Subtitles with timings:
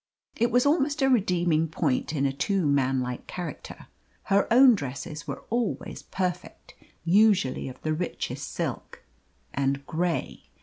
[0.35, 3.85] It was almost a redeeming point in a too man like character.
[4.23, 6.73] Her own dresses were always perfect,
[7.05, 9.03] usually of the richest silk
[9.53, 10.45] and grey.